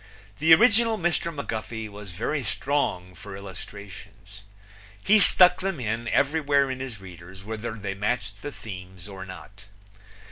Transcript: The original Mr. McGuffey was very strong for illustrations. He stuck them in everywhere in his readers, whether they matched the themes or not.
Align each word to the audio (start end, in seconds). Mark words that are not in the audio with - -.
The 0.39 0.51
original 0.55 0.97
Mr. 0.97 1.31
McGuffey 1.31 1.87
was 1.87 2.09
very 2.09 2.41
strong 2.41 3.13
for 3.13 3.35
illustrations. 3.37 4.41
He 5.03 5.19
stuck 5.19 5.59
them 5.59 5.79
in 5.79 6.07
everywhere 6.07 6.71
in 6.71 6.79
his 6.79 6.99
readers, 6.99 7.43
whether 7.43 7.73
they 7.73 7.93
matched 7.93 8.41
the 8.41 8.51
themes 8.51 9.07
or 9.07 9.27
not. 9.27 9.65